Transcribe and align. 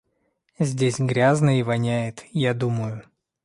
Здесь 0.57 0.99
грязно 0.99 1.59
и 1.59 1.61
воняет, 1.61 2.23
я 2.31 2.55
думаю. 2.55 3.03